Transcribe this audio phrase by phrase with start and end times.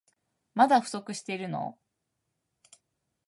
[0.55, 1.77] まだ不足してるの？